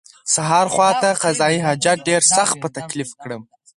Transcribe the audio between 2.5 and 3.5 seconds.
په تکلیف کړم.